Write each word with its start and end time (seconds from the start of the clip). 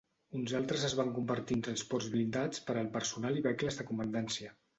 Uns 0.37 0.51
altres 0.59 0.85
es 0.87 0.95
van 0.99 1.11
convertir 1.17 1.57
en 1.57 1.61
transports 1.67 2.07
blindats 2.15 2.65
per 2.71 2.77
al 2.83 2.91
personal 2.97 3.39
i 3.41 3.45
vehicles 3.51 3.79
de 3.83 3.87
comandància. 3.93 4.53